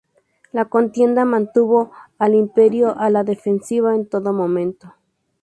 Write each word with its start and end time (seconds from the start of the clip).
La 0.51 0.65
contienda 0.65 1.25
mantuvo 1.25 1.91
al 2.17 2.33
Imperio 2.33 2.97
a 2.97 3.11
la 3.11 3.23
defensiva 3.23 3.93
en 3.93 4.07
todo 4.09 4.33
momento. 4.33 4.95